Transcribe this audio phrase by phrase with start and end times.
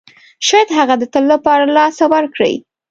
[0.47, 2.55] شاید هغه د تل لپاره له لاسه ورکړئ.